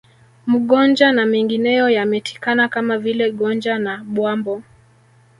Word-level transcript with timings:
Mgonja 0.47 1.11
na 1.11 1.25
mengineyo 1.25 1.89
yametikana 1.89 2.67
Kama 2.69 2.97
vile 2.97 3.31
Gonja 3.31 3.79
na 3.79 3.97
Bwambo 4.07 4.63